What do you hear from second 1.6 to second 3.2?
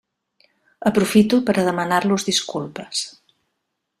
a demanar-los disculpes.